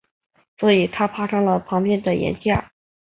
[0.57, 2.71] 所以他爬上了旁边的岩架。